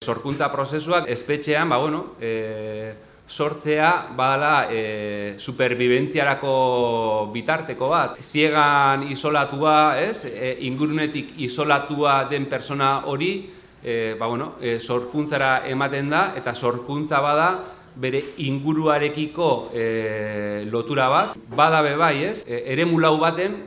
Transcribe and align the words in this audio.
Sorkuntza 0.00 0.46
prozesuak 0.48 1.10
espetxean, 1.12 1.68
ba, 1.68 1.76
bueno, 1.76 2.14
e, 2.24 2.94
sortzea 3.28 3.90
badala 4.16 4.70
e, 4.72 5.34
superbibentziarako 5.36 7.28
bitarteko 7.34 7.90
bat. 7.92 8.16
Ziegan 8.24 9.04
isolatua, 9.12 10.00
ez, 10.00 10.24
e, 10.24 10.54
ingurunetik 10.70 11.36
isolatua 11.44 12.16
den 12.32 12.48
persona 12.48 13.04
hori, 13.12 13.52
e, 13.84 14.16
ba, 14.16 14.24
bueno, 14.32 14.54
e, 14.56 14.78
sorkuntzara 14.80 15.68
ematen 15.68 16.08
da, 16.08 16.24
eta 16.32 16.56
sorkuntza 16.56 17.20
bada 17.20 17.52
bere 17.92 18.24
inguruarekiko 18.40 19.52
e, 19.76 20.64
lotura 20.72 21.12
bat. 21.12 21.36
Bada 21.52 21.84
be 21.84 21.92
bai, 22.00 22.14
ez, 22.24 22.46
e, 22.48 22.64
ere 22.72 22.88
mulau 22.88 23.18
baten, 23.20 23.66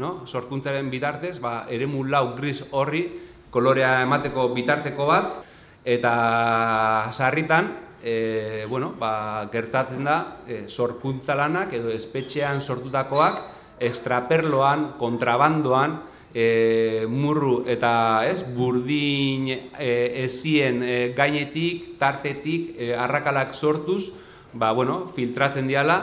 no? 0.00 0.22
sorkuntzaren 0.24 0.88
bitartez, 0.88 1.42
ba, 1.44 1.66
ere 1.68 1.84
mulau 1.84 2.30
gris 2.32 2.62
horri 2.72 3.10
kolorea 3.52 3.98
emateko 4.08 4.48
bitarteko 4.56 5.12
bat, 5.12 5.44
eta 5.84 7.10
sarritan, 7.12 7.70
e, 8.02 8.66
bueno, 8.68 8.94
ba, 8.98 9.48
gertatzen 9.52 10.04
da, 10.04 10.16
e, 10.48 10.64
sorkuntza 10.68 11.36
lanak 11.36 11.72
edo 11.76 11.92
espetxean 11.92 12.60
sortutakoak, 12.60 13.40
extraperloan, 13.84 14.94
kontrabandoan, 14.98 16.00
e, 16.34 17.06
murru 17.08 17.62
eta 17.70 18.26
ez 18.26 18.42
burdin 18.56 19.48
e, 19.54 19.92
ezien 20.24 20.82
e, 20.82 20.98
gainetik, 21.16 21.94
tartetik, 22.00 22.74
e, 22.76 22.92
arrakalak 22.96 23.54
sortuz, 23.54 24.10
ba, 24.52 24.72
bueno, 24.72 25.04
filtratzen 25.14 25.70
diala, 25.70 25.98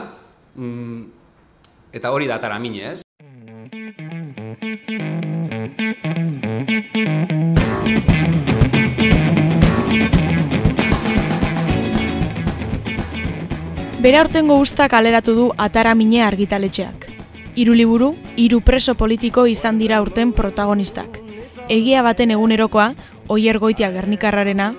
mm, 0.55 1.03
eta 1.93 2.11
hori 2.15 2.27
da 2.31 2.39
taramine, 2.39 2.93
ez? 2.93 3.00
Bere 14.01 14.17
aurtengo 14.17 14.55
ustak 14.57 14.95
aleratu 14.97 15.33
du 15.37 15.43
atara 15.61 15.91
mine 15.93 16.23
argitaletxeak. 16.25 17.03
Hiru 17.53 17.75
liburu, 17.77 18.07
hiru 18.35 18.57
preso 18.65 18.95
politiko 18.97 19.43
izan 19.45 19.77
dira 19.77 19.99
urten 20.01 20.31
protagonistak. 20.33 21.19
Egia 21.69 22.01
baten 22.01 22.33
egunerokoa, 22.33 22.95
Oier 23.27 23.59
Goitia 23.61 23.91
Gernikarrarena, 23.93 24.71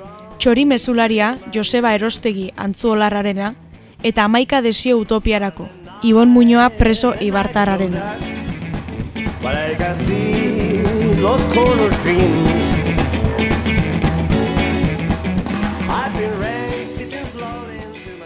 Txori 0.42 0.64
Mesularia, 0.66 1.36
Joseba 1.54 1.94
Erostegi 1.94 2.50
Antzuolarrarena, 2.56 3.54
eta 4.02 4.24
Amaika 4.24 4.60
Desio 4.60 4.98
Utopiarako, 4.98 5.68
Ibon 6.02 6.34
Muñoa 6.34 6.70
preso 6.70 7.14
Ibartarrarena. 7.20 8.18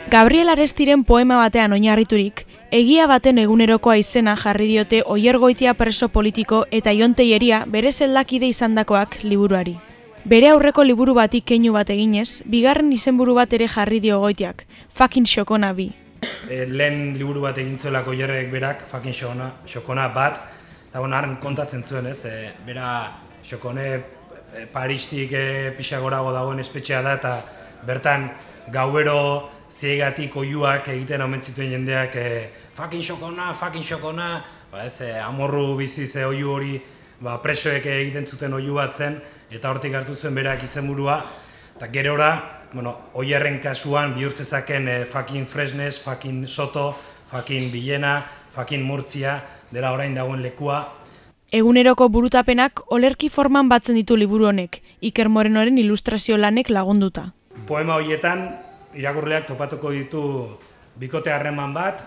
Gabriel 0.06 0.48
Arestiren 0.48 1.02
poema 1.02 1.34
batean 1.40 1.72
oinarriturik, 1.74 2.44
egia 2.70 3.08
baten 3.10 3.40
egunerokoa 3.42 3.96
izena 3.98 4.36
jarri 4.38 4.68
diote 4.70 5.00
Oiergoitia 5.02 5.72
preso 5.74 6.06
politiko 6.14 6.60
eta 6.70 6.92
Ionteieria 6.94 7.64
bere 7.66 7.90
zeldakide 7.90 8.46
izandakoak 8.46 9.16
liburuari. 9.24 9.74
Bere 10.24 10.52
aurreko 10.52 10.84
liburu 10.86 11.16
batik 11.18 11.48
keinu 11.50 11.72
bat 11.74 11.90
eginez, 11.90 12.44
bigarren 12.46 12.92
izenburu 12.94 13.34
bat 13.34 13.52
ere 13.58 13.66
jarri 13.66 13.98
dio 13.98 14.20
goitiak, 14.22 14.62
fucking 14.94 15.26
xokona 15.26 15.72
bi. 15.74 15.88
E, 16.22 16.62
lehen 16.70 17.18
liburu 17.18 17.42
bat 17.42 17.58
egintzuelako 17.58 18.14
jerrek 18.14 18.54
berak, 18.54 18.86
fucking 18.86 19.14
xokona, 19.14 19.50
xokona 19.66 20.06
bat, 20.14 20.38
eta 20.86 21.02
bon, 21.02 21.18
kontatzen 21.42 21.82
zuen 21.82 22.06
ez, 22.06 22.20
e, 22.30 22.52
bera 22.66 23.10
xokone 23.42 23.90
e, 23.90 24.68
paristik 24.70 25.34
e, 25.34 25.46
pixagorago 25.74 26.30
dagoen 26.30 26.62
espetxea 26.62 27.02
da, 27.02 27.18
eta 27.18 27.36
bertan 27.86 28.30
gauero 28.70 29.55
ziegatik 29.70 30.36
oiuak 30.36 30.88
egiten 30.88 31.22
omen 31.22 31.42
zituen 31.42 31.72
jendeak 31.72 32.14
e, 32.16 32.26
fucking 32.76 33.02
xokona, 33.02 33.52
fucking 33.54 33.84
xokona, 33.84 34.44
ba 34.72 34.84
ez, 34.84 35.00
e, 35.00 35.12
amorru 35.20 35.76
bizi 35.76 36.06
ze 36.06 36.24
oiu 36.24 36.50
hori 36.52 36.80
ba, 37.20 37.38
presoek 37.42 37.86
egiten 37.86 38.26
zuten 38.26 38.54
oiu 38.54 38.76
bat 38.78 38.94
zen, 38.94 39.20
eta 39.50 39.70
hortik 39.70 39.94
hartu 39.94 40.14
zuen 40.14 40.34
berak 40.34 40.62
izenburua, 40.64 41.20
eta 41.76 41.88
gerora, 41.92 42.30
bueno, 42.72 42.96
oierren 43.14 43.60
kasuan 43.62 44.14
bihurtzezaken 44.16 44.88
e, 44.88 44.98
fucking 45.04 45.46
fresnes, 45.46 46.00
fucking 46.02 46.46
soto, 46.48 46.94
fucking 47.30 47.72
bilena, 47.72 48.20
fucking 48.54 48.84
murtzia, 48.84 49.40
dela 49.70 49.92
orain 49.92 50.14
dagoen 50.14 50.42
lekua. 50.42 50.84
Eguneroko 51.54 52.08
burutapenak 52.10 52.82
olerki 52.92 53.28
forman 53.30 53.68
batzen 53.70 53.94
ditu 53.94 54.16
liburu 54.18 54.48
honek, 54.50 54.80
Iker 55.00 55.28
Morenoren 55.30 55.78
ilustrazio 55.78 56.36
lanek 56.36 56.70
lagunduta. 56.70 57.30
Poema 57.66 57.96
horietan 57.96 58.48
irakurleak 58.96 59.46
topatuko 59.46 59.92
ditu 59.92 60.22
bikote 60.96 61.32
harreman 61.32 61.74
bat, 61.74 62.02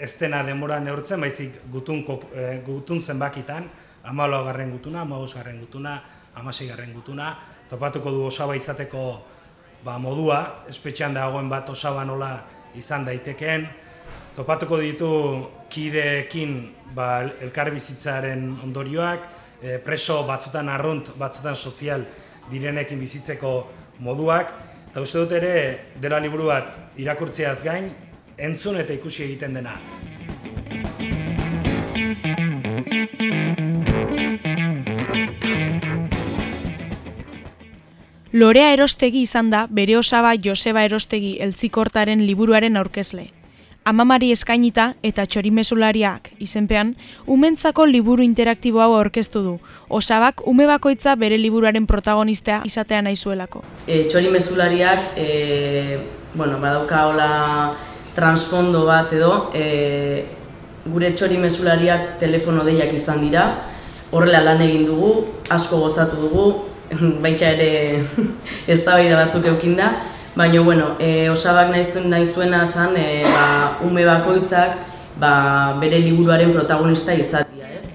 ez 0.00 0.14
dena 0.16 0.40
denbora 0.42 0.78
neurtzen, 0.80 1.20
baizik 1.20 1.60
gutun, 1.72 2.00
e, 2.32 2.60
gutun 2.64 3.00
zenbakitan, 3.00 3.68
amalo 4.08 4.44
garren 4.46 4.72
gutuna, 4.72 5.02
amabos 5.02 5.34
garren 5.36 5.60
gutuna, 5.60 5.98
amasei 6.34 6.68
garren 6.68 6.94
gutuna, 6.94 7.34
topatuko 7.68 8.10
du 8.10 8.24
osaba 8.24 8.56
izateko 8.56 9.04
ba, 9.84 9.98
modua, 9.98 10.64
espetxean 10.68 11.14
dagoen 11.14 11.50
bat 11.52 11.68
osaba 11.68 12.04
nola 12.08 12.32
izan 12.80 13.04
daitekeen, 13.04 13.68
topatuko 14.36 14.80
ditu 14.80 15.10
kideekin 15.68 16.56
ba, 16.96 17.20
elkarbizitzaren 17.44 18.48
ondorioak, 18.64 19.28
e, 19.60 19.76
preso 19.84 20.22
batzutan 20.24 20.72
arrunt, 20.72 21.12
batzutan 21.20 21.56
sozial 21.56 22.08
direnekin 22.50 22.98
bizitzeko 22.98 23.54
moduak, 24.00 24.69
Eta 24.90 25.04
uste 25.06 25.20
dut 25.22 25.32
ere, 25.38 25.50
dela 26.02 26.18
liburu 26.18 26.48
bat 26.50 26.74
irakurtzeaz 26.98 27.60
gain, 27.62 27.86
entzun 28.34 28.80
eta 28.80 28.90
ikusi 28.96 29.22
egiten 29.28 29.54
dena. 29.54 29.76
Lorea 38.32 38.72
erostegi 38.74 39.22
izan 39.26 39.50
da 39.54 39.66
bere 39.70 39.94
osaba 39.98 40.34
Joseba 40.42 40.82
erostegi 40.86 41.36
eltzikortaren 41.42 42.26
liburuaren 42.26 42.76
aurkezle 42.76 43.28
amamari 43.90 44.30
eskainita 44.34 44.94
eta 45.06 45.24
txorimesulariak 45.26 46.30
izenpean, 46.44 46.94
umentzako 47.26 47.86
liburu 47.90 48.24
interaktibo 48.26 48.82
hau 48.84 48.92
aurkeztu 48.98 49.42
du. 49.42 49.54
Osabak 50.00 50.44
ume 50.50 50.66
bakoitza 50.70 51.16
bere 51.18 51.38
liburuaren 51.40 51.88
protagonistea 51.90 52.62
izatea 52.70 53.02
nahi 53.02 53.18
zuelako. 53.18 53.64
E, 53.86 54.04
txorimesulariak, 54.08 55.16
e, 55.16 55.98
bueno, 56.34 56.60
badauka 56.62 57.06
hola 57.10 57.30
transfondo 58.14 58.84
bat 58.86 59.12
edo, 59.16 59.32
e, 59.54 60.24
gure 60.86 61.12
txorimesulariak 61.16 62.16
telefono 62.22 62.64
deiak 62.66 62.94
izan 62.94 63.24
dira, 63.26 63.46
horrela 64.10 64.44
lan 64.46 64.62
egin 64.62 64.86
dugu, 64.86 65.12
asko 65.50 65.82
gozatu 65.86 66.28
dugu, 66.28 66.46
baitza 67.24 67.50
ere 67.56 68.04
ez 68.72 68.80
da 68.84 68.98
batzuk 69.18 69.46
eukinda, 69.50 69.92
Baina, 70.36 70.60
bueno, 70.60 70.94
e, 71.00 71.28
osabak 71.28 71.72
nahi, 71.72 71.84
zuen, 71.84 72.08
nahi 72.08 72.24
zuena 72.24 72.62
esan, 72.62 72.94
e, 72.96 73.24
ba, 73.26 73.78
ume 73.82 74.04
bakoitzak 74.06 74.76
ba, 75.18 75.74
bere 75.80 75.98
liburuaren 75.98 76.52
protagonista 76.54 77.14
izatia, 77.18 77.66
ez? 77.66 77.90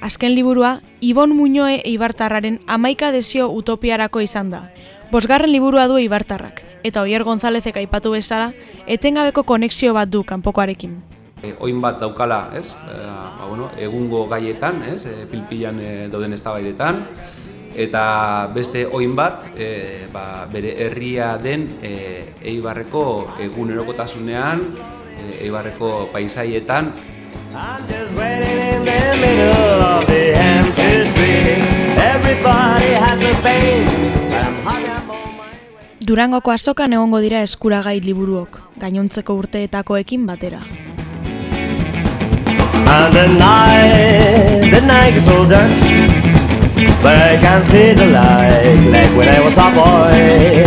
Azken 0.00 0.36
liburua, 0.38 0.80
Ibon 1.00 1.34
Muñoe 1.34 1.82
Ibartarraren 1.84 2.60
amaika 2.68 3.10
desio 3.10 3.50
utopiarako 3.50 4.22
izan 4.22 4.54
da. 4.54 4.68
Bosgarren 5.10 5.50
liburua 5.50 5.88
du 5.88 5.98
Ibartarrak, 5.98 6.62
eta 6.84 7.02
Oier 7.02 7.26
Gonzalezek 7.26 7.76
aipatu 7.76 8.14
bezala, 8.14 8.52
etengabeko 8.86 9.42
konexio 9.42 9.98
bat 9.98 10.08
du 10.08 10.22
kanpokoarekin 10.22 11.07
e, 11.42 11.54
oin 11.60 11.80
bat 11.80 12.00
daukala, 12.00 12.50
ez? 12.54 12.72
E, 12.72 13.00
ba, 13.04 13.46
bueno, 13.48 13.70
egungo 13.78 14.26
gaietan, 14.28 14.82
ez? 14.82 15.04
E, 15.06 15.26
pilpilan 15.30 15.80
e, 15.80 15.92
dauden 16.12 16.32
eztabaidetan 16.36 17.04
eta 17.78 18.50
beste 18.54 18.86
oin 18.90 19.14
bat, 19.14 19.44
e, 19.54 20.08
ba, 20.12 20.48
bere 20.50 20.74
herria 20.82 21.36
den 21.38 21.68
e, 21.82 21.92
Eibarreko 22.42 23.04
egunerokotasunean, 23.44 24.64
e, 25.14 25.44
Eibarreko 25.46 26.08
paisaietan 26.12 26.90
Durangoko 36.08 36.50
azokan 36.50 36.92
egongo 36.96 37.18
dira 37.20 37.42
eskuragai 37.44 37.98
liburuok, 38.00 38.60
gainontzeko 38.80 39.34
urteetakoekin 39.42 40.24
batera. 40.26 40.62
And 42.86 43.14
the 43.14 43.26
night, 43.38 44.70
the 44.70 44.80
night 44.86 45.14
is 45.14 45.24
so 45.24 45.48
dark 45.48 45.70
But 47.02 47.16
I 47.16 47.36
can 47.40 47.64
see 47.64 47.94
the 47.94 48.06
light 48.06 48.90
like 48.90 49.16
when 49.16 49.28
I 49.28 49.40
was 49.40 49.56
a 49.56 49.68
boy 49.74 50.57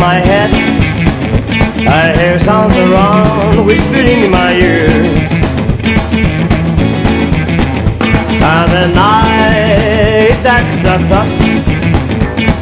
my 0.00 0.14
head, 0.14 0.50
I 1.86 2.16
hear 2.16 2.38
sounds 2.38 2.74
around 2.74 3.66
whispering 3.66 4.22
in 4.24 4.30
my 4.30 4.52
ears. 4.54 5.32
And 8.40 8.68
the 8.72 8.86
night 8.96 10.40
dark's 10.42 10.82
a 10.88 10.96
thought, 11.10 11.28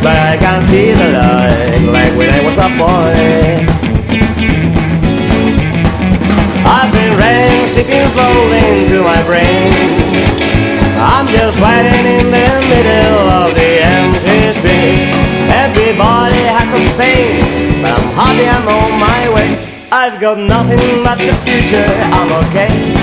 but 0.03 0.17
I 0.31 0.37
can 0.37 0.67
see 0.69 0.91
the 1.01 1.09
light 1.19 1.85
like 1.97 2.15
when 2.19 2.31
I 2.31 2.41
was 2.43 2.59
a 2.59 2.69
boy. 2.75 3.15
I've 6.67 6.93
been 6.93 7.13
rain 7.17 7.69
seeping 7.69 8.09
slowly 8.15 8.63
into 8.83 8.99
my 9.03 9.23
brain. 9.23 9.73
I'm 10.99 11.27
just 11.29 11.57
waiting 11.61 12.07
in 12.19 12.27
the 12.35 12.49
middle 12.69 13.08
happy 18.29 18.47
I'm 18.47 18.69
on 18.69 19.01
my 19.01 19.35
way. 19.35 19.89
I've 19.91 20.21
got 20.21 20.39
nothing 20.39 21.03
but 21.03 21.19
the 21.19 21.35
future, 21.45 21.87
I'm 22.13 22.31
okay. 22.49 22.98